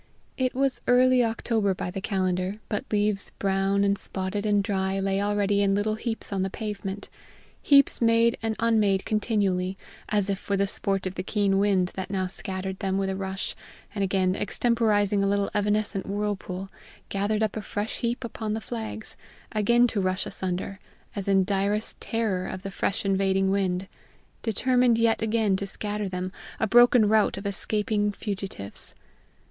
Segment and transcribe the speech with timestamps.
[0.35, 5.21] It was early October by the calendar, but leaves brown and spotted and dry lay
[5.21, 7.07] already in little heaps on the pavement
[7.61, 9.77] heaps made and unmade continually,
[10.09, 13.15] as if for the sport of the keen wind that now scattered them with a
[13.15, 13.55] rush,
[13.93, 16.71] and again, extemporizing a little evanescent whirlpool,
[17.09, 19.15] gathered a fresh heap upon the flags,
[19.51, 20.79] again to rush asunder,
[21.15, 23.87] as in direst terror of the fresh invading wind,
[24.41, 28.95] determined yet again to scatter them, a broken rout of escaping fugitives.